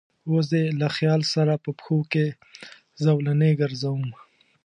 [0.29, 2.25] اوس دې له خیال سره په پښو کې
[3.03, 4.03] زولنې ګرځوم